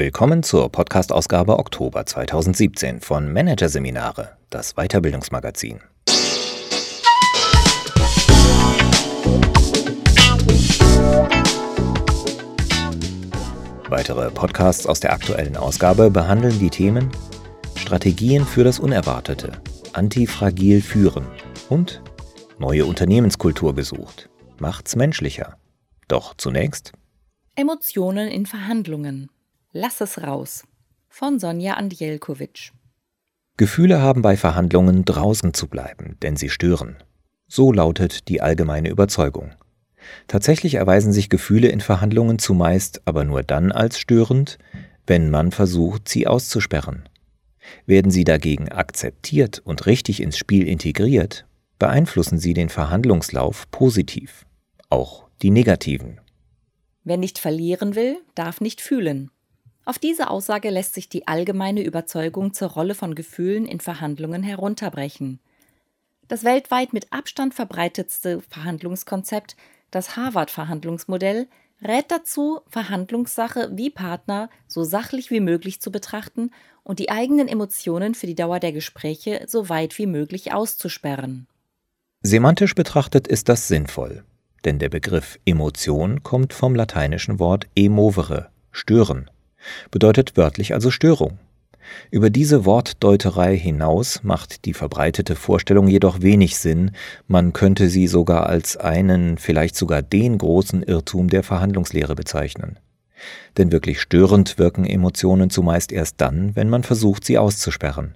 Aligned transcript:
Willkommen 0.00 0.42
zur 0.42 0.72
Podcast-Ausgabe 0.72 1.58
Oktober 1.58 2.06
2017 2.06 3.02
von 3.02 3.30
Managerseminare, 3.30 4.38
das 4.48 4.72
Weiterbildungsmagazin. 4.76 5.80
Weitere 13.90 14.30
Podcasts 14.30 14.86
aus 14.86 15.00
der 15.00 15.12
aktuellen 15.12 15.58
Ausgabe 15.58 16.10
behandeln 16.10 16.58
die 16.58 16.70
Themen 16.70 17.10
Strategien 17.76 18.46
für 18.46 18.64
das 18.64 18.80
Unerwartete, 18.80 19.60
Antifragil 19.92 20.80
führen 20.80 21.26
und 21.68 22.02
neue 22.58 22.86
Unternehmenskultur 22.86 23.74
gesucht. 23.74 24.30
Macht's 24.58 24.96
menschlicher. 24.96 25.58
Doch 26.08 26.32
zunächst 26.38 26.94
Emotionen 27.54 28.28
in 28.28 28.46
Verhandlungen. 28.46 29.28
Lass 29.72 30.00
es 30.00 30.20
raus. 30.20 30.64
Von 31.08 31.38
Sonja 31.38 31.74
Andjelkovic. 31.74 32.72
Gefühle 33.56 34.00
haben 34.00 34.20
bei 34.20 34.36
Verhandlungen 34.36 35.04
draußen 35.04 35.54
zu 35.54 35.68
bleiben, 35.68 36.16
denn 36.22 36.34
sie 36.34 36.48
stören. 36.48 36.96
So 37.46 37.70
lautet 37.70 38.26
die 38.26 38.40
allgemeine 38.40 38.88
Überzeugung. 38.88 39.52
Tatsächlich 40.26 40.74
erweisen 40.74 41.12
sich 41.12 41.28
Gefühle 41.28 41.68
in 41.68 41.80
Verhandlungen 41.80 42.40
zumeist 42.40 43.02
aber 43.04 43.22
nur 43.22 43.44
dann 43.44 43.70
als 43.70 44.00
störend, 44.00 44.58
wenn 45.06 45.30
man 45.30 45.52
versucht, 45.52 46.08
sie 46.08 46.26
auszusperren. 46.26 47.08
Werden 47.86 48.10
sie 48.10 48.24
dagegen 48.24 48.70
akzeptiert 48.70 49.60
und 49.64 49.86
richtig 49.86 50.20
ins 50.20 50.36
Spiel 50.36 50.66
integriert, 50.66 51.46
beeinflussen 51.78 52.40
sie 52.40 52.54
den 52.54 52.70
Verhandlungslauf 52.70 53.70
positiv, 53.70 54.46
auch 54.88 55.28
die 55.42 55.50
negativen. 55.50 56.20
Wer 57.04 57.18
nicht 57.18 57.38
verlieren 57.38 57.94
will, 57.94 58.16
darf 58.34 58.60
nicht 58.60 58.80
fühlen. 58.80 59.30
Auf 59.90 59.98
diese 59.98 60.30
Aussage 60.30 60.70
lässt 60.70 60.94
sich 60.94 61.08
die 61.08 61.26
allgemeine 61.26 61.82
Überzeugung 61.82 62.52
zur 62.52 62.68
Rolle 62.68 62.94
von 62.94 63.16
Gefühlen 63.16 63.66
in 63.66 63.80
Verhandlungen 63.80 64.44
herunterbrechen. 64.44 65.40
Das 66.28 66.44
weltweit 66.44 66.92
mit 66.92 67.12
Abstand 67.12 67.54
verbreitetste 67.54 68.40
Verhandlungskonzept, 68.48 69.56
das 69.90 70.14
Harvard-Verhandlungsmodell, 70.14 71.48
rät 71.82 72.04
dazu, 72.06 72.60
Verhandlungssache 72.68 73.72
wie 73.72 73.90
Partner 73.90 74.48
so 74.68 74.84
sachlich 74.84 75.32
wie 75.32 75.40
möglich 75.40 75.80
zu 75.80 75.90
betrachten 75.90 76.52
und 76.84 77.00
die 77.00 77.10
eigenen 77.10 77.48
Emotionen 77.48 78.14
für 78.14 78.28
die 78.28 78.36
Dauer 78.36 78.60
der 78.60 78.70
Gespräche 78.70 79.42
so 79.48 79.68
weit 79.68 79.98
wie 79.98 80.06
möglich 80.06 80.52
auszusperren. 80.52 81.48
Semantisch 82.22 82.76
betrachtet 82.76 83.26
ist 83.26 83.48
das 83.48 83.66
sinnvoll 83.66 84.22
denn 84.64 84.78
der 84.78 84.88
Begriff 84.88 85.38
Emotion 85.44 86.22
kommt 86.22 86.52
vom 86.52 86.74
lateinischen 86.74 87.38
Wort 87.38 87.66
emovere, 87.74 88.50
stören, 88.72 89.30
bedeutet 89.90 90.36
wörtlich 90.36 90.74
also 90.74 90.90
Störung. 90.90 91.38
Über 92.10 92.30
diese 92.30 92.64
Wortdeuterei 92.64 93.56
hinaus 93.56 94.22
macht 94.22 94.64
die 94.64 94.74
verbreitete 94.74 95.34
Vorstellung 95.34 95.88
jedoch 95.88 96.22
wenig 96.22 96.56
Sinn, 96.56 96.92
man 97.26 97.52
könnte 97.52 97.88
sie 97.88 98.06
sogar 98.06 98.46
als 98.46 98.76
einen, 98.76 99.38
vielleicht 99.38 99.74
sogar 99.74 100.02
den 100.02 100.38
großen 100.38 100.82
Irrtum 100.82 101.28
der 101.28 101.42
Verhandlungslehre 101.42 102.14
bezeichnen. 102.14 102.78
Denn 103.56 103.72
wirklich 103.72 104.00
störend 104.00 104.58
wirken 104.58 104.84
Emotionen 104.84 105.50
zumeist 105.50 105.90
erst 105.90 106.20
dann, 106.20 106.54
wenn 106.54 106.68
man 106.68 106.84
versucht, 106.84 107.24
sie 107.24 107.38
auszusperren 107.38 108.14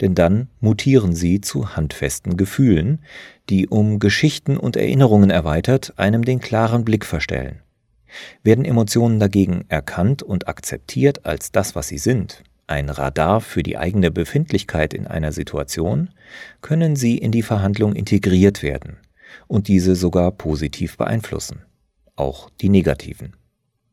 denn 0.00 0.14
dann 0.14 0.48
mutieren 0.60 1.14
sie 1.14 1.40
zu 1.40 1.76
handfesten 1.76 2.36
Gefühlen, 2.36 3.00
die 3.48 3.68
um 3.68 3.98
Geschichten 3.98 4.56
und 4.56 4.76
Erinnerungen 4.76 5.30
erweitert 5.30 5.94
einem 5.96 6.24
den 6.24 6.40
klaren 6.40 6.84
Blick 6.84 7.04
verstellen. 7.04 7.60
Werden 8.42 8.64
Emotionen 8.64 9.20
dagegen 9.20 9.64
erkannt 9.68 10.22
und 10.22 10.48
akzeptiert 10.48 11.24
als 11.26 11.52
das, 11.52 11.74
was 11.74 11.88
sie 11.88 11.98
sind, 11.98 12.42
ein 12.66 12.88
Radar 12.88 13.40
für 13.40 13.62
die 13.62 13.76
eigene 13.76 14.10
Befindlichkeit 14.10 14.94
in 14.94 15.06
einer 15.06 15.32
Situation, 15.32 16.10
können 16.60 16.96
sie 16.96 17.18
in 17.18 17.32
die 17.32 17.42
Verhandlung 17.42 17.94
integriert 17.94 18.62
werden 18.62 18.98
und 19.46 19.68
diese 19.68 19.96
sogar 19.96 20.32
positiv 20.32 20.96
beeinflussen, 20.96 21.64
auch 22.16 22.50
die 22.60 22.68
negativen. 22.68 23.36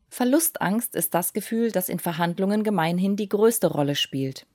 Verlustangst 0.08 0.94
ist 0.94 1.14
das 1.14 1.32
Gefühl, 1.32 1.70
das 1.70 1.88
in 1.88 1.98
Verhandlungen 1.98 2.64
gemeinhin 2.64 3.16
die 3.16 3.28
größte 3.28 3.66
Rolle 3.68 3.94
spielt. 3.94 4.46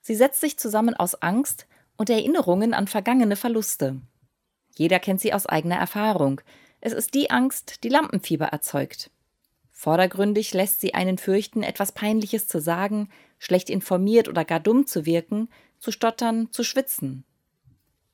Sie 0.00 0.14
setzt 0.14 0.40
sich 0.40 0.58
zusammen 0.58 0.94
aus 0.94 1.14
Angst 1.16 1.66
und 1.96 2.10
Erinnerungen 2.10 2.74
an 2.74 2.86
vergangene 2.86 3.36
Verluste. 3.36 4.00
Jeder 4.76 4.98
kennt 4.98 5.20
sie 5.20 5.32
aus 5.32 5.46
eigener 5.46 5.76
Erfahrung. 5.76 6.40
Es 6.86 6.92
ist 6.92 7.14
die 7.14 7.30
Angst, 7.30 7.82
die 7.82 7.88
Lampenfieber 7.88 8.44
erzeugt. 8.44 9.10
Vordergründig 9.72 10.52
lässt 10.52 10.82
sie 10.82 10.92
einen 10.92 11.16
fürchten, 11.16 11.62
etwas 11.62 11.92
Peinliches 11.92 12.46
zu 12.46 12.60
sagen, 12.60 13.08
schlecht 13.38 13.70
informiert 13.70 14.28
oder 14.28 14.44
gar 14.44 14.60
dumm 14.60 14.86
zu 14.86 15.06
wirken, 15.06 15.48
zu 15.78 15.92
stottern, 15.92 16.52
zu 16.52 16.62
schwitzen. 16.62 17.24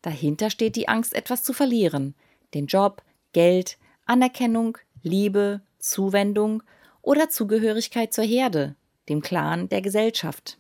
Dahinter 0.03 0.50
steht 0.50 0.76
die 0.76 0.86
Angst, 0.86 1.14
etwas 1.14 1.42
zu 1.42 1.53
verlieren, 1.53 2.14
den 2.54 2.66
Job, 2.66 3.03
Geld, 3.32 3.76
Anerkennung, 4.06 4.78
Liebe, 5.03 5.62
Zuwendung 5.80 6.62
oder 7.03 7.28
Zugehörigkeit 7.28 8.12
zur 8.12 8.25
Herde, 8.25 8.76
dem 9.09 9.20
Clan 9.20 9.69
der 9.69 9.82
Gesellschaft. 9.82 10.59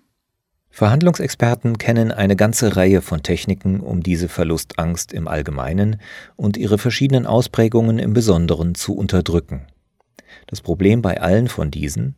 Verhandlungsexperten 0.70 1.78
kennen 1.78 2.12
eine 2.12 2.36
ganze 2.36 2.76
Reihe 2.76 3.02
von 3.02 3.22
Techniken, 3.22 3.80
um 3.80 4.02
diese 4.02 4.28
Verlustangst 4.28 5.12
im 5.12 5.28
Allgemeinen 5.28 6.00
und 6.36 6.56
ihre 6.56 6.78
verschiedenen 6.78 7.26
Ausprägungen 7.26 7.98
im 7.98 8.12
Besonderen 8.12 8.74
zu 8.74 8.94
unterdrücken. 8.94 9.66
Das 10.46 10.60
Problem 10.60 11.02
bei 11.02 11.20
allen 11.20 11.48
von 11.48 11.70
diesen, 11.70 12.14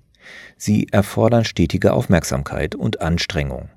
sie 0.56 0.86
erfordern 0.92 1.44
stetige 1.44 1.92
Aufmerksamkeit 1.92 2.74
und 2.74 3.00
Anstrengung. 3.00 3.70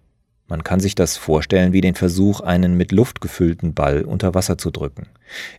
Man 0.47 0.63
kann 0.63 0.79
sich 0.79 0.93
das 0.93 1.17
vorstellen 1.17 1.73
wie 1.73 1.81
den 1.81 1.95
Versuch, 1.95 2.41
einen 2.41 2.77
mit 2.77 2.91
Luft 2.91 3.19
gefüllten 3.19 3.73
Ball 3.73 4.03
unter 4.03 4.35
Wasser 4.35 4.59
zu 4.59 4.69
drücken. 4.69 5.07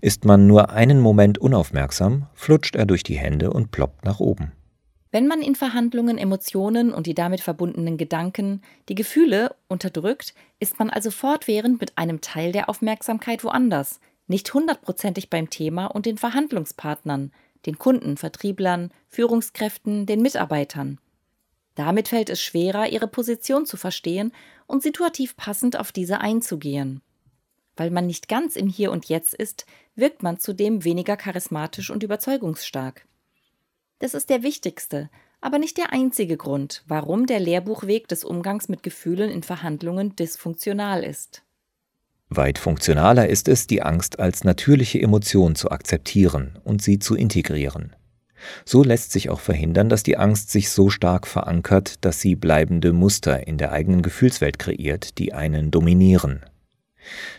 Ist 0.00 0.24
man 0.24 0.46
nur 0.46 0.70
einen 0.70 1.00
Moment 1.00 1.38
unaufmerksam, 1.38 2.26
flutscht 2.34 2.76
er 2.76 2.86
durch 2.86 3.02
die 3.02 3.18
Hände 3.18 3.50
und 3.50 3.72
ploppt 3.72 4.04
nach 4.04 4.20
oben. 4.20 4.52
Wenn 5.16 5.28
man 5.28 5.40
in 5.40 5.54
Verhandlungen 5.54 6.18
Emotionen 6.18 6.92
und 6.92 7.06
die 7.06 7.14
damit 7.14 7.40
verbundenen 7.40 7.96
Gedanken, 7.96 8.60
die 8.90 8.94
Gefühle 8.94 9.56
unterdrückt, 9.66 10.34
ist 10.60 10.78
man 10.78 10.90
also 10.90 11.10
fortwährend 11.10 11.80
mit 11.80 11.96
einem 11.96 12.20
Teil 12.20 12.52
der 12.52 12.68
Aufmerksamkeit 12.68 13.42
woanders, 13.42 13.98
nicht 14.26 14.52
hundertprozentig 14.52 15.30
beim 15.30 15.48
Thema 15.48 15.86
und 15.86 16.04
den 16.04 16.18
Verhandlungspartnern, 16.18 17.32
den 17.64 17.78
Kunden, 17.78 18.18
Vertrieblern, 18.18 18.90
Führungskräften, 19.08 20.04
den 20.04 20.20
Mitarbeitern. 20.20 21.00
Damit 21.76 22.08
fällt 22.08 22.28
es 22.28 22.42
schwerer, 22.42 22.88
ihre 22.88 23.08
Position 23.08 23.64
zu 23.64 23.78
verstehen 23.78 24.32
und 24.66 24.82
situativ 24.82 25.34
passend 25.38 25.78
auf 25.78 25.92
diese 25.92 26.20
einzugehen. 26.20 27.00
Weil 27.74 27.90
man 27.90 28.06
nicht 28.06 28.28
ganz 28.28 28.54
im 28.54 28.68
Hier 28.68 28.92
und 28.92 29.06
Jetzt 29.06 29.32
ist, 29.32 29.64
wirkt 29.94 30.22
man 30.22 30.38
zudem 30.38 30.84
weniger 30.84 31.16
charismatisch 31.16 31.88
und 31.88 32.02
überzeugungsstark. 32.02 33.06
Das 33.98 34.14
ist 34.14 34.28
der 34.28 34.42
wichtigste, 34.42 35.10
aber 35.40 35.58
nicht 35.58 35.78
der 35.78 35.92
einzige 35.92 36.36
Grund, 36.36 36.84
warum 36.86 37.26
der 37.26 37.40
Lehrbuchweg 37.40 38.08
des 38.08 38.24
Umgangs 38.24 38.68
mit 38.68 38.82
Gefühlen 38.82 39.30
in 39.30 39.42
Verhandlungen 39.42 40.14
dysfunktional 40.16 41.02
ist. 41.02 41.42
Weit 42.28 42.58
funktionaler 42.58 43.28
ist 43.28 43.48
es, 43.48 43.66
die 43.66 43.82
Angst 43.82 44.18
als 44.18 44.44
natürliche 44.44 45.00
Emotion 45.00 45.54
zu 45.54 45.70
akzeptieren 45.70 46.58
und 46.64 46.82
sie 46.82 46.98
zu 46.98 47.14
integrieren. 47.14 47.94
So 48.64 48.82
lässt 48.82 49.12
sich 49.12 49.30
auch 49.30 49.40
verhindern, 49.40 49.88
dass 49.88 50.02
die 50.02 50.16
Angst 50.16 50.50
sich 50.50 50.70
so 50.70 50.90
stark 50.90 51.26
verankert, 51.26 52.04
dass 52.04 52.20
sie 52.20 52.34
bleibende 52.34 52.92
Muster 52.92 53.46
in 53.46 53.56
der 53.56 53.72
eigenen 53.72 54.02
Gefühlswelt 54.02 54.58
kreiert, 54.58 55.18
die 55.18 55.32
einen 55.32 55.70
dominieren. 55.70 56.44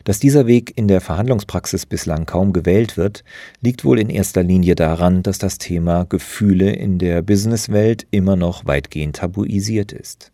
Dass 0.04 0.19
dieser 0.19 0.48
Weg 0.48 0.78
in 0.78 0.88
der 0.88 1.02
Verhandlungspraxis 1.02 1.86
bislang 1.86 2.25
kaum 2.25 2.54
gewählt 2.54 2.98
wird, 2.98 3.24
liegt 3.62 3.84
wohl 3.86 4.00
in 4.00 4.10
erster 4.10 4.44
Linie 4.44 4.75
daran, 4.75 5.24
dass 5.24 5.38
das 5.38 5.58
Thema 5.58 6.06
Gefühle 6.06 6.72
in 6.72 7.00
der 7.00 7.22
Businesswelt 7.22 8.08
immer 8.12 8.36
noch 8.36 8.66
weitgehend 8.66 9.18
tabuisiert 9.18 9.92
ist. 9.92 10.31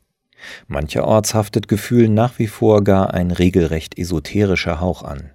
Mancherorts 0.68 1.34
haftet 1.34 1.68
Gefühl 1.68 2.10
nach 2.10 2.38
wie 2.40 2.48
vor 2.48 2.84
gar 2.84 3.14
ein 3.14 3.32
regelrecht 3.32 3.98
esoterischer 3.98 4.80
Hauch 4.80 5.04
an. 5.04 5.32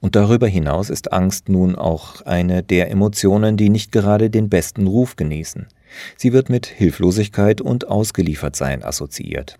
Und 0.00 0.16
darüber 0.16 0.48
hinaus 0.48 0.90
ist 0.90 1.12
Angst 1.12 1.48
nun 1.48 1.76
auch 1.76 2.22
eine 2.22 2.62
der 2.62 2.90
Emotionen, 2.90 3.56
die 3.56 3.68
nicht 3.68 3.92
gerade 3.92 4.30
den 4.30 4.48
besten 4.48 4.86
Ruf 4.86 5.16
genießen. 5.16 5.68
Sie 6.16 6.32
wird 6.32 6.48
mit 6.48 6.66
Hilflosigkeit 6.66 7.60
und 7.60 7.88
Ausgeliefertsein 7.88 8.82
assoziiert. 8.82 9.58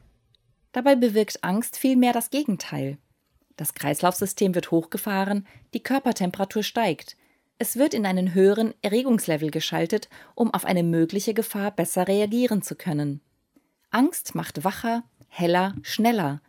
Dabei 0.73 0.95
bewirkt 0.97 1.43
Angst 1.43 1.77
vielmehr 1.77 2.13
das 2.13 2.31
Gegenteil. 2.31 2.99
Das 3.61 3.75
Kreislaufsystem 3.75 4.55
wird 4.55 4.71
hochgefahren, 4.71 5.47
die 5.75 5.83
Körpertemperatur 5.83 6.63
steigt. 6.63 7.19
Es 7.59 7.77
wird 7.77 7.93
in 7.93 8.07
einen 8.07 8.33
höheren 8.33 8.73
Erregungslevel 8.81 9.51
geschaltet, 9.51 10.09
um 10.35 10.55
auf 10.55 10.65
eine 10.65 10.83
mögliche 10.83 11.35
Gefahr 11.35 11.71
besser 11.71 12.09
reagieren 12.09 12.63
zu 12.63 12.75
können. 12.75 13.21
Angst 13.91 14.35
macht 14.35 14.65
wacher, 14.65 15.03
heller, 15.29 15.75
schneller. 15.83 16.41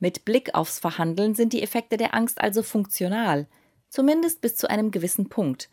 Mit 0.00 0.26
Blick 0.26 0.54
aufs 0.54 0.80
Verhandeln 0.80 1.34
sind 1.34 1.54
die 1.54 1.62
Effekte 1.62 1.96
der 1.96 2.12
Angst 2.12 2.42
also 2.42 2.62
funktional, 2.62 3.46
zumindest 3.88 4.42
bis 4.42 4.54
zu 4.54 4.68
einem 4.68 4.90
gewissen 4.90 5.30
Punkt. 5.30 5.70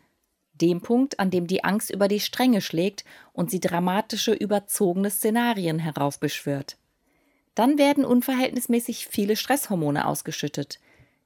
dem 0.54 0.80
Punkt, 0.80 1.20
an 1.20 1.30
dem 1.30 1.48
die 1.48 1.64
Angst 1.64 1.90
über 1.90 2.08
die 2.08 2.20
Stränge 2.20 2.62
schlägt 2.62 3.04
und 3.34 3.50
sie 3.50 3.60
dramatische, 3.60 4.32
überzogene 4.32 5.10
Szenarien 5.10 5.80
heraufbeschwört. 5.80 6.78
Dann 7.54 7.78
werden 7.78 8.04
unverhältnismäßig 8.04 9.06
viele 9.06 9.36
Stresshormone 9.36 10.06
ausgeschüttet. 10.06 10.80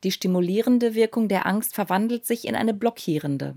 Die 0.04 0.10
stimulierende 0.10 0.94
Wirkung 0.94 1.28
der 1.28 1.46
Angst 1.46 1.74
verwandelt 1.74 2.26
sich 2.26 2.46
in 2.46 2.54
eine 2.54 2.74
blockierende. 2.74 3.56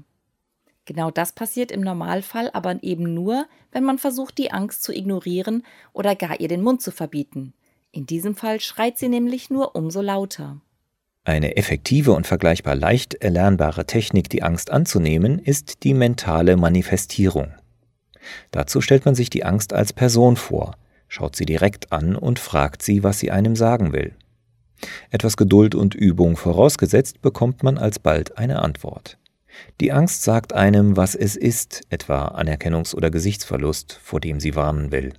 Genau 0.86 1.12
das 1.12 1.34
passiert 1.34 1.72
im 1.72 1.82
Normalfall 1.82 2.50
aber 2.54 2.82
eben 2.82 3.14
nur, 3.14 3.46
wenn 3.72 3.84
man 3.84 4.00
versucht, 4.00 4.38
die 4.38 4.52
Angst 4.52 4.82
zu 4.82 4.92
ignorieren 4.92 5.64
oder 5.94 6.16
gar 6.16 6.40
ihr 6.40 6.48
den 6.48 6.64
Mund 6.64 6.82
zu 6.82 6.92
verbieten. 6.92 7.54
In 7.92 8.06
diesem 8.06 8.36
Fall 8.36 8.60
schreit 8.60 8.98
sie 8.98 9.10
nämlich 9.10 9.50
nur 9.50 9.76
umso 9.76 10.02
lauter. 10.02 10.62
Eine 11.26 11.58
effektive 11.58 12.14
und 12.14 12.26
vergleichbar 12.26 12.76
leicht 12.76 13.14
erlernbare 13.16 13.86
Technik, 13.86 14.30
die 14.30 14.42
Angst 14.42 14.72
anzunehmen, 14.72 15.38
ist 15.38 15.84
die 15.84 15.94
mentale 15.94 16.58
Manifestierung. 16.58 17.54
Dazu 18.50 18.82
stellt 18.82 19.06
man 19.06 19.16
sich 19.16 19.30
die 19.30 19.44
Angst 19.44 19.74
als 19.74 19.94
Person 19.94 20.38
vor, 20.38 20.76
schaut 21.10 21.36
sie 21.36 21.46
direkt 21.46 21.92
an 21.92 22.16
und 22.16 22.40
fragt 22.40 22.82
sie, 22.82 23.04
was 23.04 23.20
sie 23.20 23.32
einem 23.32 23.58
sagen 23.58 23.92
will. 23.92 24.14
Etwas 25.10 25.36
Geduld 25.36 25.76
und 25.76 25.94
Übung 25.94 26.38
vorausgesetzt, 26.38 27.22
bekommt 27.22 27.64
man 27.64 27.78
alsbald 27.78 28.38
eine 28.38 28.62
Antwort. 28.62 29.18
Die 29.82 29.92
Angst 29.92 30.24
sagt 30.24 30.54
einem, 30.54 30.96
was 30.96 31.16
es 31.16 31.36
ist, 31.36 31.82
etwa 31.90 32.30
Anerkennungs- 32.30 32.96
oder 32.96 33.12
Gesichtsverlust, 33.12 34.00
vor 34.02 34.22
dem 34.22 34.40
sie 34.40 34.56
warnen 34.56 34.94
will. 34.94 35.12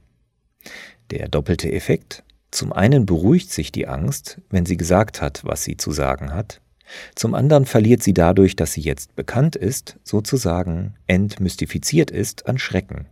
Der 1.10 1.28
doppelte 1.28 1.70
Effekt 1.70 2.22
zum 2.50 2.72
einen 2.72 3.04
beruhigt 3.04 3.50
sich 3.50 3.70
die 3.70 3.86
Angst, 3.86 4.40
wenn 4.48 4.64
sie 4.64 4.78
gesagt 4.78 5.20
hat, 5.20 5.44
was 5.44 5.62
sie 5.62 5.76
zu 5.76 5.92
sagen 5.92 6.32
hat, 6.32 6.62
zum 7.14 7.34
anderen 7.34 7.66
verliert 7.66 8.02
sie 8.02 8.14
dadurch, 8.14 8.56
dass 8.56 8.72
sie 8.72 8.80
jetzt 8.80 9.14
bekannt 9.14 9.56
ist, 9.56 9.98
sozusagen 10.02 10.94
entmystifiziert 11.06 12.10
ist, 12.10 12.46
an 12.46 12.58
Schrecken. 12.58 13.06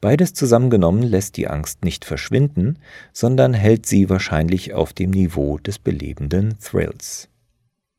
Beides 0.00 0.34
zusammengenommen 0.34 1.02
lässt 1.02 1.36
die 1.36 1.48
Angst 1.48 1.84
nicht 1.84 2.04
verschwinden, 2.04 2.78
sondern 3.12 3.54
hält 3.54 3.86
sie 3.86 4.08
wahrscheinlich 4.08 4.74
auf 4.74 4.92
dem 4.92 5.10
Niveau 5.10 5.58
des 5.58 5.78
belebenden 5.78 6.58
Thrills. 6.58 7.28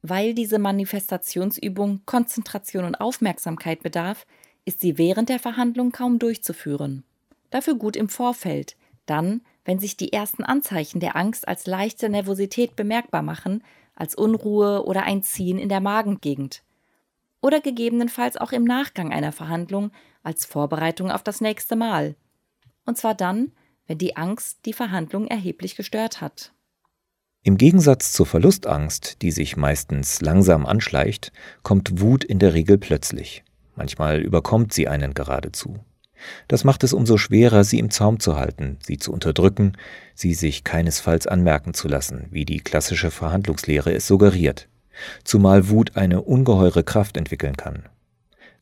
Weil 0.01 0.33
diese 0.33 0.59
Manifestationsübung 0.59 2.01
Konzentration 2.05 2.85
und 2.85 2.95
Aufmerksamkeit 2.95 3.83
bedarf, 3.83 4.25
ist 4.65 4.81
sie 4.81 4.97
während 4.97 5.29
der 5.29 5.39
Verhandlung 5.39 5.91
kaum 5.91 6.19
durchzuführen. 6.19 7.03
Dafür 7.49 7.75
gut 7.75 7.95
im 7.95 8.09
Vorfeld, 8.09 8.75
dann, 9.05 9.41
wenn 9.65 9.79
sich 9.79 9.97
die 9.97 10.13
ersten 10.13 10.43
Anzeichen 10.43 10.99
der 10.99 11.15
Angst 11.15 11.47
als 11.47 11.65
leichte 11.65 12.09
Nervosität 12.09 12.75
bemerkbar 12.75 13.21
machen, 13.21 13.63
als 13.95 14.15
Unruhe 14.15 14.85
oder 14.85 15.03
ein 15.03 15.23
Ziehen 15.23 15.57
in 15.57 15.69
der 15.69 15.79
Magengegend. 15.79 16.63
Oder 17.41 17.61
gegebenenfalls 17.61 18.37
auch 18.37 18.51
im 18.51 18.63
Nachgang 18.63 19.11
einer 19.11 19.31
Verhandlung 19.31 19.91
als 20.23 20.45
Vorbereitung 20.45 21.11
auf 21.11 21.23
das 21.23 21.41
nächste 21.41 21.75
Mal. 21.75 22.15
Und 22.85 22.97
zwar 22.97 23.15
dann, 23.15 23.51
wenn 23.85 23.97
die 23.97 24.17
Angst 24.17 24.59
die 24.65 24.73
Verhandlung 24.73 25.27
erheblich 25.27 25.75
gestört 25.75 26.21
hat. 26.21 26.53
Im 27.43 27.57
Gegensatz 27.57 28.11
zur 28.11 28.25
Verlustangst, 28.25 29.21
die 29.21 29.31
sich 29.31 29.55
meistens 29.55 30.19
langsam 30.21 30.65
anschleicht, 30.65 31.31
kommt 31.63 32.01
Wut 32.01 32.23
in 32.23 32.39
der 32.39 32.53
Regel 32.53 32.77
plötzlich. 32.77 33.43
Manchmal 33.75 34.21
überkommt 34.21 34.73
sie 34.73 34.87
einen 34.87 35.13
geradezu. 35.13 35.79
Das 36.47 36.63
macht 36.63 36.83
es 36.83 36.93
umso 36.93 37.17
schwerer, 37.17 37.63
sie 37.63 37.79
im 37.79 37.91
Zaum 37.91 38.19
zu 38.19 38.35
halten, 38.35 38.77
sie 38.81 38.97
zu 38.97 39.13
unterdrücken, 39.13 39.73
sie 40.15 40.33
sich 40.33 40.63
keinesfalls 40.63 41.27
anmerken 41.27 41.73
zu 41.73 41.87
lassen, 41.87 42.27
wie 42.31 42.43
die 42.43 42.59
klassische 42.59 43.11
Verhandlungslehre 43.11 43.93
es 43.93 44.07
suggeriert, 44.07 44.67
zumal 45.23 45.69
Wut 45.69 45.95
eine 45.95 46.21
ungeheure 46.21 46.83
Kraft 46.83 47.17
entwickeln 47.17 47.57
kann. 47.57 47.83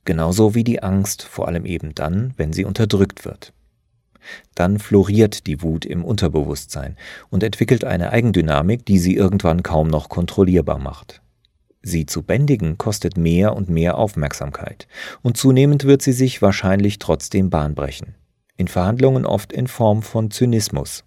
Genauso 0.05 0.53
wie 0.53 0.63
die 0.63 0.83
Angst, 0.83 1.23
vor 1.23 1.47
allem 1.47 1.65
eben 1.65 1.95
dann, 1.95 2.33
wenn 2.37 2.53
sie 2.53 2.65
unterdrückt 2.65 3.25
wird. 3.25 3.53
Dann 4.53 4.79
floriert 4.79 5.47
die 5.47 5.61
Wut 5.61 5.85
im 5.85 6.03
Unterbewusstsein 6.03 6.97
und 7.29 7.43
entwickelt 7.43 7.83
eine 7.83 8.11
Eigendynamik, 8.11 8.85
die 8.85 8.99
sie 8.99 9.15
irgendwann 9.15 9.63
kaum 9.63 9.87
noch 9.87 10.09
kontrollierbar 10.09 10.79
macht. 10.79 11.21
Sie 11.81 12.07
zu 12.07 12.23
bändigen 12.23 12.77
kostet 12.77 13.15
mehr 13.15 13.55
und 13.55 13.69
mehr 13.69 13.97
Aufmerksamkeit, 13.97 14.87
und 15.21 15.37
zunehmend 15.37 15.83
wird 15.83 16.01
sie 16.01 16.13
sich 16.13 16.41
wahrscheinlich 16.41 16.97
trotzdem 16.97 17.51
Bahn 17.51 17.75
brechen. 17.75 18.15
In 18.57 18.67
Verhandlungen 18.67 19.25
oft 19.25 19.53
in 19.53 19.67
Form 19.67 20.01
von 20.01 20.31
Zynismus. 20.31 21.03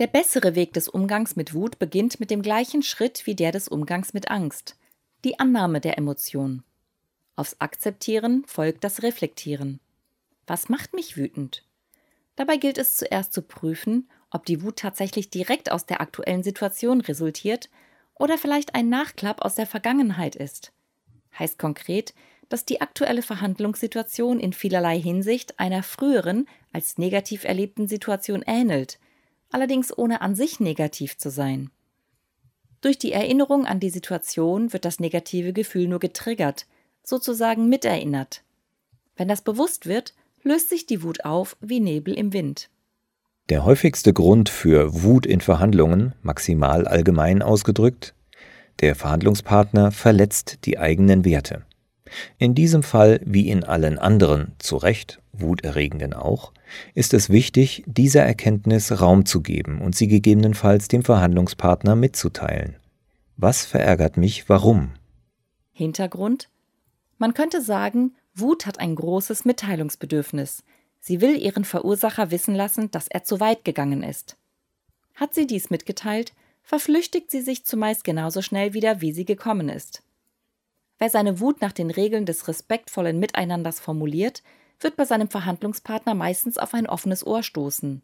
Der 0.00 0.08
bessere 0.08 0.56
Weg 0.56 0.72
des 0.72 0.88
Umgangs 0.88 1.36
mit 1.36 1.54
Wut 1.54 1.78
beginnt 1.78 2.18
mit 2.18 2.32
dem 2.32 2.42
gleichen 2.42 2.82
Schritt 2.82 3.26
wie 3.26 3.36
der 3.36 3.52
des 3.52 3.68
Umgangs 3.68 4.12
mit 4.12 4.28
Angst. 4.28 4.76
Die 5.24 5.38
Annahme 5.38 5.80
der 5.80 5.96
Emotion. 5.98 6.64
Aufs 7.36 7.60
Akzeptieren 7.60 8.42
folgt 8.48 8.82
das 8.82 9.04
Reflektieren. 9.04 9.78
Was 10.48 10.68
macht 10.68 10.94
mich 10.94 11.16
wütend? 11.16 11.64
Dabei 12.34 12.56
gilt 12.56 12.76
es 12.76 12.96
zuerst 12.96 13.32
zu 13.32 13.42
prüfen, 13.42 14.08
ob 14.30 14.44
die 14.46 14.62
Wut 14.62 14.80
tatsächlich 14.80 15.30
direkt 15.30 15.70
aus 15.70 15.86
der 15.86 16.00
aktuellen 16.00 16.42
Situation 16.42 17.00
resultiert 17.00 17.70
oder 18.16 18.36
vielleicht 18.36 18.74
ein 18.74 18.88
Nachklapp 18.88 19.42
aus 19.42 19.54
der 19.54 19.66
Vergangenheit 19.66 20.34
ist. 20.34 20.72
Heißt 21.38 21.56
konkret, 21.56 22.14
dass 22.48 22.64
die 22.64 22.80
aktuelle 22.80 23.22
Verhandlungssituation 23.22 24.40
in 24.40 24.52
vielerlei 24.52 25.00
Hinsicht 25.00 25.60
einer 25.60 25.84
früheren 25.84 26.48
als 26.72 26.98
negativ 26.98 27.44
erlebten 27.44 27.86
Situation 27.86 28.42
ähnelt, 28.44 28.98
allerdings 29.54 29.96
ohne 29.96 30.20
an 30.20 30.34
sich 30.34 30.60
negativ 30.60 31.16
zu 31.16 31.30
sein. 31.30 31.70
Durch 32.80 32.98
die 32.98 33.12
Erinnerung 33.12 33.64
an 33.64 33.80
die 33.80 33.88
Situation 33.88 34.72
wird 34.72 34.84
das 34.84 35.00
negative 35.00 35.52
Gefühl 35.52 35.88
nur 35.88 36.00
getriggert, 36.00 36.66
sozusagen 37.02 37.68
miterinnert. 37.68 38.42
Wenn 39.16 39.28
das 39.28 39.42
bewusst 39.42 39.86
wird, 39.86 40.12
löst 40.42 40.68
sich 40.68 40.86
die 40.86 41.02
Wut 41.02 41.24
auf 41.24 41.56
wie 41.60 41.80
Nebel 41.80 42.14
im 42.14 42.32
Wind. 42.32 42.68
Der 43.48 43.64
häufigste 43.64 44.12
Grund 44.12 44.48
für 44.48 45.02
Wut 45.02 45.24
in 45.24 45.40
Verhandlungen, 45.40 46.14
maximal 46.22 46.86
allgemein 46.86 47.40
ausgedrückt, 47.40 48.14
der 48.80 48.94
Verhandlungspartner 48.94 49.92
verletzt 49.92 50.58
die 50.64 50.78
eigenen 50.78 51.24
Werte. 51.24 51.62
In 52.38 52.54
diesem 52.54 52.82
Fall 52.82 53.20
wie 53.24 53.48
in 53.48 53.62
allen 53.62 53.98
anderen, 53.98 54.52
zu 54.58 54.76
Recht, 54.76 55.20
wuterregenden 55.32 56.12
auch, 56.12 56.52
ist 56.94 57.14
es 57.14 57.30
wichtig, 57.30 57.82
dieser 57.86 58.22
Erkenntnis 58.22 59.00
Raum 59.00 59.26
zu 59.26 59.42
geben 59.42 59.80
und 59.80 59.94
sie 59.94 60.08
gegebenenfalls 60.08 60.88
dem 60.88 61.02
Verhandlungspartner 61.02 61.96
mitzuteilen. 61.96 62.76
Was 63.36 63.64
verärgert 63.64 64.16
mich, 64.16 64.48
warum? 64.48 64.92
Hintergrund? 65.72 66.48
Man 67.18 67.34
könnte 67.34 67.60
sagen, 67.60 68.14
Wut 68.34 68.66
hat 68.66 68.80
ein 68.80 68.94
großes 68.94 69.44
Mitteilungsbedürfnis. 69.44 70.64
Sie 71.00 71.20
will 71.20 71.36
ihren 71.36 71.64
Verursacher 71.64 72.30
wissen 72.30 72.54
lassen, 72.54 72.90
dass 72.90 73.08
er 73.08 73.24
zu 73.24 73.40
weit 73.40 73.64
gegangen 73.64 74.02
ist. 74.02 74.36
Hat 75.14 75.34
sie 75.34 75.46
dies 75.46 75.70
mitgeteilt, 75.70 76.32
verflüchtigt 76.62 77.30
sie 77.30 77.42
sich 77.42 77.64
zumeist 77.64 78.04
genauso 78.04 78.42
schnell 78.42 78.74
wieder, 78.74 79.00
wie 79.00 79.12
sie 79.12 79.24
gekommen 79.24 79.68
ist. 79.68 80.02
Wer 80.98 81.10
seine 81.10 81.40
Wut 81.40 81.60
nach 81.60 81.72
den 81.72 81.90
Regeln 81.90 82.24
des 82.24 82.48
respektvollen 82.48 83.18
Miteinanders 83.18 83.80
formuliert, 83.80 84.42
wird 84.84 84.96
bei 84.96 85.04
seinem 85.04 85.28
Verhandlungspartner 85.28 86.14
meistens 86.14 86.58
auf 86.58 86.74
ein 86.74 86.86
offenes 86.86 87.26
Ohr 87.26 87.42
stoßen. 87.42 88.02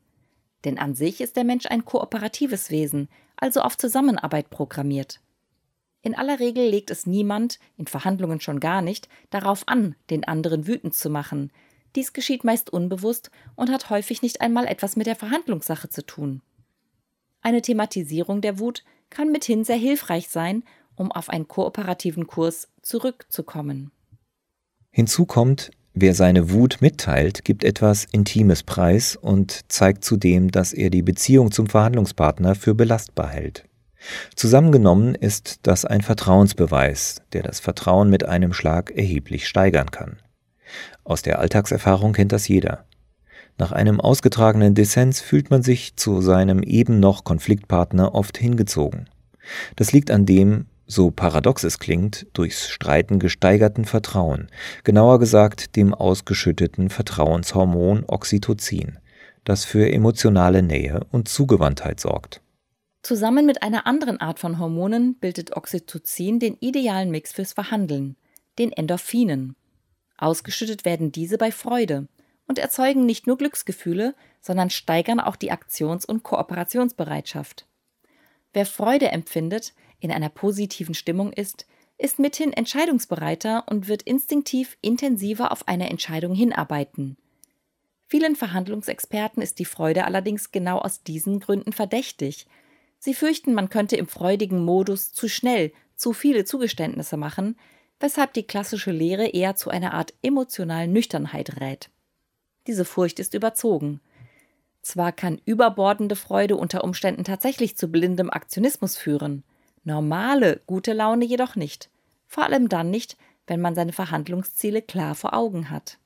Denn 0.65 0.79
an 0.79 0.95
sich 0.95 1.21
ist 1.21 1.37
der 1.37 1.45
Mensch 1.45 1.67
ein 1.67 1.85
kooperatives 1.85 2.71
Wesen, 2.71 3.09
also 3.37 3.61
auf 3.61 3.79
Zusammenarbeit 3.79 4.51
programmiert. 4.51 5.21
In 6.03 6.15
aller 6.15 6.41
Regel 6.41 6.69
legt 6.69 6.91
es 6.91 7.07
niemand, 7.07 7.59
in 7.77 7.87
Verhandlungen 7.87 8.41
schon 8.41 8.59
gar 8.59 8.83
nicht, 8.83 9.09
darauf 9.31 9.69
an, 9.69 9.95
den 10.09 10.25
anderen 10.25 10.67
wütend 10.67 10.95
zu 10.95 11.11
machen, 11.11 11.53
dies 11.97 12.13
geschieht 12.13 12.45
meist 12.45 12.71
unbewusst 12.71 13.31
und 13.57 13.71
hat 13.71 13.91
häufig 13.91 14.23
nicht 14.23 14.41
einmal 14.41 14.67
etwas 14.67 14.97
mit 14.97 15.07
der 15.07 15.17
Verhandlungssache 15.17 15.89
zu 15.89 16.05
tun. 16.07 16.41
Eine 17.43 17.63
Thematisierung 17.63 18.41
der 18.41 18.59
Wut 18.59 18.85
kann 19.09 19.33
mithin 19.33 19.65
sehr 19.65 19.77
hilfreich 19.77 20.29
sein, 20.29 20.63
um 20.95 21.11
auf 21.11 21.31
einen 21.31 21.49
kooperativen 21.49 22.27
Kurs 22.27 22.69
zurückzukommen. 22.83 23.91
Hinzu 24.91 25.27
kommt, 25.27 25.71
wer 25.95 26.15
seine 26.15 26.51
Wut 26.51 26.79
mitteilt, 26.81 27.45
gibt 27.45 27.65
etwas 27.65 28.07
Intimes 28.13 28.63
preis 28.63 29.17
und 29.17 29.61
zeigt 29.71 30.05
zudem, 30.05 30.51
dass 30.51 30.73
er 30.73 30.91
die 30.91 31.03
Beziehung 31.03 31.51
zum 31.51 31.67
Verhandlungspartner 31.67 32.55
für 32.55 32.75
belastbar 32.75 33.29
hält. 33.29 33.65
Zusammengenommen 34.35 35.15
ist 35.15 35.61
das 35.63 35.85
ein 35.85 36.01
Vertrauensbeweis, 36.01 37.23
der 37.33 37.43
das 37.43 37.61
Vertrauen 37.61 38.09
mit 38.09 38.25
einem 38.25 38.53
Schlag 38.53 38.91
erheblich 38.91 39.47
steigern 39.47 39.91
kann. 39.91 40.17
Aus 41.05 41.23
der 41.23 41.39
Alltagserfahrung 41.39 42.13
kennt 42.13 42.33
das 42.33 42.49
jeder. 42.49 42.85
Nach 43.59 43.73
einem 43.73 44.01
ausgetragenen 44.01 44.75
Dissens 44.75 45.21
fühlt 45.21 45.51
man 45.51 45.63
sich 45.63 45.97
zu 45.97 46.23
seinem 46.23 46.63
eben 46.63 46.99
noch 46.99 47.25
Konfliktpartner 47.25 48.15
oft 48.15 48.39
hingezogen. 48.39 49.11
Das 49.77 49.93
liegt 49.93 50.11
an 50.11 50.25
dem, 50.25 50.67
so 50.91 51.11
paradox 51.11 51.63
es 51.63 51.79
klingt, 51.79 52.27
durchs 52.33 52.69
Streiten 52.69 53.21
gesteigerten 53.21 53.85
Vertrauen, 53.85 54.49
genauer 54.83 55.21
gesagt 55.21 55.77
dem 55.77 55.95
ausgeschütteten 55.95 56.91
Vertrauenshormon 56.91 58.05
Oxytocin, 58.09 58.99
das 59.45 59.65
für 59.65 59.91
emotionale 59.91 60.63
Nähe 60.63 61.07
und 61.13 61.29
Zugewandtheit 61.29 62.01
sorgt. 62.01 62.43
Zusammen 63.03 63.47
mit 63.47 63.63
einer 63.63 63.87
anderen 63.87 64.21
Art 64.21 64.39
von 64.39 64.59
Hormonen 64.59 65.15
bildet 65.15 65.57
Oxytocin 65.57 66.39
den 66.41 66.57
idealen 66.61 67.11
Mix 67.11 67.33
fürs 67.33 67.53
Verhandeln, 67.53 68.17
den 68.59 68.73
Endorphinen. 68.73 69.55
Ausgeschüttet 70.19 70.85
werden 70.85 71.13
diese 71.13 71.39
bei 71.39 71.53
Freude 71.53 72.09
und 72.47 72.59
erzeugen 72.59 73.07
nicht 73.07 73.29
nur 73.29 73.39
Glücksgefühle, 73.39 74.15
sondern 74.41 74.71
steigern 74.71 75.21
auch 75.21 75.37
die 75.37 75.53
Aktions- 75.53 76.05
und 76.05 76.25
Kooperationsbereitschaft. 76.25 77.67
Wer 78.53 78.67
Freude 78.67 79.13
empfindet, 79.13 79.73
in 80.01 80.11
einer 80.11 80.29
positiven 80.29 80.95
Stimmung 80.95 81.33
ist, 81.33 81.67
ist 81.99 82.19
mithin 82.19 82.53
entscheidungsbereiter 82.53 83.65
und 83.69 83.89
wird 83.89 84.03
instinktiv 84.03 84.77
intensiver 84.81 85.53
auf 85.53 85.69
eine 85.69 85.91
Entscheidung 85.91 86.35
hinarbeiten. 86.35 87.17
Vielen 88.07 88.35
Verhandlungsexperten 88.35 89.43
ist 89.43 89.59
die 89.59 89.65
Freude 89.65 90.05
allerdings 90.05 90.51
genau 90.51 90.79
aus 90.79 91.03
diesen 91.03 91.39
Gründen 91.39 91.73
verdächtig. 91.73 92.47
Sie 92.99 93.15
fürchten, 93.15 93.55
man 93.55 93.69
könnte 93.69 93.97
im 93.97 94.09
freudigen 94.09 94.65
Modus 94.65 95.13
zu 95.13 95.29
schnell 95.29 95.73
zu 95.95 96.13
viele 96.13 96.45
Zugeständnisse 96.45 97.17
machen, 97.17 97.57
weshalb 98.01 98.33
die 98.33 98.43
klassische 98.43 98.91
Lehre 98.91 99.29
eher 99.29 99.55
zu 99.55 99.71
einer 99.71 99.95
Art 99.95 100.15
emotionalen 100.23 100.93
Nüchternheit 100.93 101.61
rät. 101.61 101.91
Diese 102.67 102.85
Furcht 102.85 103.21
ist 103.21 103.35
überzogen. 103.35 104.01
Zwar 104.83 105.13
kann 105.13 105.41
überbordende 105.45 106.17
Freude 106.17 106.57
unter 106.57 106.83
Umständen 106.83 107.25
tatsächlich 107.25 107.77
zu 107.77 107.89
blindem 107.89 108.31
Aktionismus 108.31 108.97
führen, 108.97 109.45
normale 109.85 110.61
gute 110.67 110.93
Laune 110.93 111.25
jedoch 111.25 111.57
nicht, 111.57 111.91
vor 112.27 112.45
allem 112.45 112.69
dann 112.69 112.91
nicht, 112.91 113.17
wenn 113.47 113.61
man 113.61 113.75
seine 113.75 113.93
Verhandlungsziele 113.93 114.83
klar 114.83 115.15
vor 115.15 115.35
Augen 115.35 115.71
hat. 115.71 115.99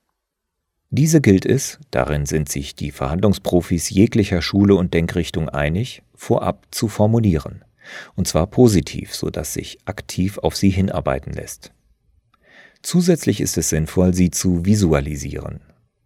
Diese 0.91 1.21
gilt 1.21 1.45
es, 1.45 1.79
darin 1.91 2.25
sind 2.25 2.49
sich 2.49 2.77
die 2.77 2.93
Verhandlungsprofis 2.93 3.91
jeglicher 3.91 4.41
Schule 4.43 4.77
und 4.77 4.95
Denkrichtung 4.95 5.49
einig, 5.49 6.03
vorab 6.15 6.67
zu 6.71 6.89
formulieren, 6.89 7.65
und 8.15 8.29
zwar 8.29 8.47
positiv, 8.47 9.15
sodass 9.15 9.55
sich 9.55 9.79
aktiv 9.87 10.39
auf 10.39 10.57
sie 10.57 10.71
hinarbeiten 10.71 11.33
lässt. 11.33 11.73
Zusätzlich 12.81 13.41
ist 13.41 13.59
es 13.59 13.71
sinnvoll, 13.71 14.15
sie 14.15 14.31
zu 14.31 14.65
visualisieren, 14.65 15.61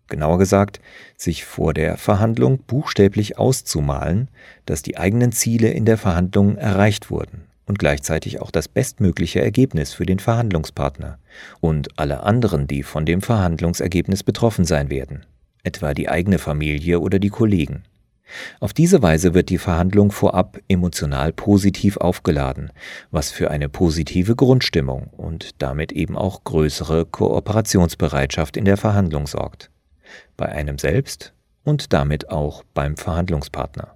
genauer 0.07 0.39
gesagt, 0.39 0.81
sich 1.17 1.45
vor 1.45 1.75
der 1.75 1.99
Verhandlung 1.99 2.63
buchstäblich 2.65 3.37
auszumalen, 3.37 4.29
dass 4.65 4.83
die 4.83 4.97
eigenen 4.97 5.33
Ziele 5.33 5.71
in 5.71 5.85
der 5.85 5.99
Verhandlung 5.99 6.57
erreicht 6.57 7.11
wurden 7.11 7.48
und 7.69 7.79
gleichzeitig 7.79 8.41
auch 8.41 8.51
das 8.51 8.67
bestmögliche 8.67 9.41
Ergebnis 9.41 9.93
für 9.93 10.07
den 10.07 10.19
Verhandlungspartner 10.19 11.19
und 11.61 11.99
alle 11.99 12.25
anderen, 12.25 12.67
die 12.67 12.83
von 12.83 13.07
dem 13.07 13.23
Verhandlungsergebnis 13.23 14.25
betroffen 14.25 14.65
sein 14.65 14.91
werden, 14.91 15.25
etwa 15.63 15.95
die 15.95 16.09
eigene 16.09 16.39
Familie 16.39 17.01
oder 17.01 17.19
die 17.19 17.31
Kollegen. 17.31 17.85
Auf 18.61 18.75
diese 18.75 19.01
Weise 19.03 19.33
wird 19.33 19.49
die 19.49 19.59
Verhandlung 19.59 20.11
vorab 20.11 20.59
emotional 20.69 21.33
positiv 21.33 21.97
aufgeladen, 21.97 22.73
was 23.11 23.31
für 23.31 23.51
eine 23.51 23.69
positive 23.69 24.35
Grundstimmung 24.35 25.09
und 25.17 25.63
damit 25.63 25.93
eben 25.93 26.19
auch 26.19 26.45
größere 26.45 27.07
Kooperationsbereitschaft 27.07 28.57
in 28.57 28.65
der 28.65 28.77
Verhandlung 28.77 29.27
sorgt 29.27 29.71
bei 30.37 30.49
einem 30.49 30.79
selbst 30.79 31.35
und 31.65 31.93
damit 31.93 32.31
auch 32.31 32.65
beim 32.75 32.97
Verhandlungspartner. 32.97 33.95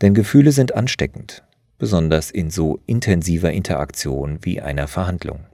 Denn 0.00 0.14
Gefühle 0.14 0.50
sind 0.50 0.74
ansteckend, 0.74 1.44
besonders 1.78 2.30
in 2.30 2.50
so 2.50 2.80
intensiver 2.86 3.52
Interaktion 3.52 4.38
wie 4.42 4.60
einer 4.60 4.88
Verhandlung. 4.88 5.46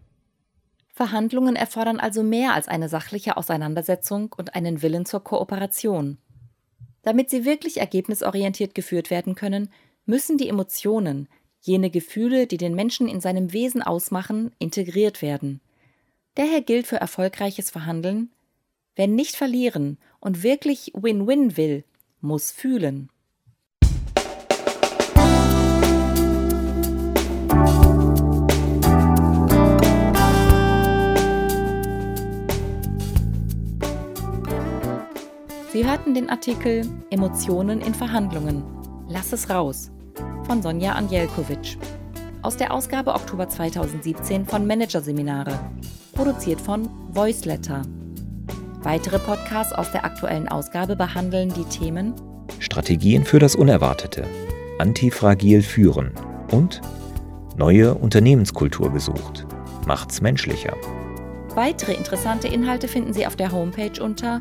Verhandlungen 0.92 1.56
erfordern 1.56 2.00
also 2.00 2.22
mehr 2.22 2.54
als 2.54 2.68
eine 2.68 2.88
sachliche 2.88 3.36
Auseinandersetzung 3.36 4.32
und 4.36 4.54
einen 4.54 4.82
Willen 4.82 5.06
zur 5.06 5.22
Kooperation. 5.22 6.18
Damit 7.02 7.30
sie 7.30 7.44
wirklich 7.44 7.78
ergebnisorientiert 7.78 8.74
geführt 8.74 9.10
werden 9.10 9.34
können, 9.34 9.70
müssen 10.06 10.38
die 10.38 10.48
Emotionen, 10.48 11.28
jene 11.60 11.90
Gefühle, 11.90 12.46
die 12.46 12.56
den 12.56 12.74
Menschen 12.74 13.08
in 13.08 13.20
seinem 13.20 13.52
Wesen 13.52 13.82
ausmachen, 13.82 14.52
integriert 14.58 15.20
werden. 15.20 15.60
Daher 16.34 16.60
gilt 16.62 16.86
für 16.86 16.96
erfolgreiches 16.96 17.70
Verhandeln, 17.70 18.30
Wer 18.96 19.08
nicht 19.08 19.36
verlieren 19.36 19.98
und 20.20 20.42
wirklich 20.42 20.92
Win-Win 20.94 21.56
will, 21.56 21.84
muss 22.20 22.52
fühlen. 22.52 23.10
Sie 35.74 35.84
hörten 35.84 36.14
den 36.14 36.30
Artikel 36.30 36.86
Emotionen 37.10 37.80
in 37.80 37.94
Verhandlungen. 37.94 38.62
Lass 39.08 39.32
es 39.32 39.50
raus 39.50 39.90
von 40.46 40.62
Sonja 40.62 40.92
Anjelkovic 40.92 41.76
aus 42.42 42.56
der 42.56 42.72
Ausgabe 42.72 43.12
Oktober 43.12 43.48
2017 43.48 44.46
von 44.46 44.68
Managerseminare, 44.68 45.58
produziert 46.12 46.60
von 46.60 46.88
Voiceletter. 47.08 47.82
Weitere 48.84 49.18
Podcasts 49.18 49.72
aus 49.72 49.90
der 49.90 50.04
aktuellen 50.04 50.46
Ausgabe 50.46 50.94
behandeln 50.94 51.52
die 51.52 51.64
Themen 51.64 52.14
Strategien 52.60 53.24
für 53.24 53.40
das 53.40 53.56
Unerwartete, 53.56 54.28
Antifragil 54.78 55.60
führen 55.60 56.12
und 56.52 56.82
Neue 57.56 57.94
Unternehmenskultur 57.94 58.92
gesucht. 58.92 59.44
Macht's 59.88 60.20
menschlicher. 60.20 60.76
Weitere 61.56 61.94
interessante 61.94 62.46
Inhalte 62.46 62.86
finden 62.86 63.12
Sie 63.12 63.26
auf 63.26 63.34
der 63.34 63.50
Homepage 63.50 64.00
unter 64.00 64.40